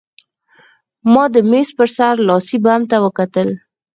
ما 1.11 1.23
د 1.33 1.35
مېز 1.49 1.69
په 1.77 1.85
سر 1.95 2.15
لاسي 2.27 2.57
بم 2.63 2.81
ته 2.89 2.97
وکتل 3.05 3.49